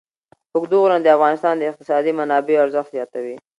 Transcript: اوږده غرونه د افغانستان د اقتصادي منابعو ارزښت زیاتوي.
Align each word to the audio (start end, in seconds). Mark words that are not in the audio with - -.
اوږده 0.55 0.75
غرونه 0.81 0.99
د 1.03 1.07
افغانستان 1.17 1.53
د 1.57 1.63
اقتصادي 1.71 2.11
منابعو 2.19 2.63
ارزښت 2.65 2.89
زیاتوي. 2.95 3.35